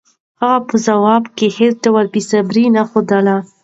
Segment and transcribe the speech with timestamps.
[0.41, 3.37] هغه په ځواب کې هېڅ ډول بېصبري نه ښودله.